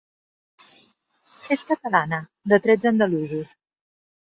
És 1.57 1.67
catalana, 1.69 2.21
de 2.55 2.63
trets 2.67 2.95
andalusos. 2.95 3.59